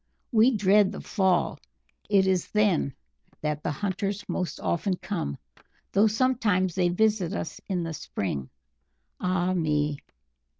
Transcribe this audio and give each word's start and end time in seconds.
We 0.31 0.49
dread 0.57 0.91
the 0.91 0.99
fall 0.99 1.59
it 2.09 2.25
is 2.25 2.47
then 2.49 2.95
that 3.41 3.61
the 3.61 3.69
hunters 3.69 4.27
most 4.27 4.59
often 4.59 4.95
come, 4.95 5.37
though 5.91 6.07
sometimes 6.07 6.73
they 6.73 6.89
visit 6.89 7.33
us 7.33 7.61
in 7.69 7.83
the 7.83 7.93
spring. 7.93 8.49
Ah 9.19 9.53
me!" 9.53 9.99